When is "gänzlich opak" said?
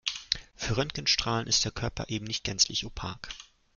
2.43-3.29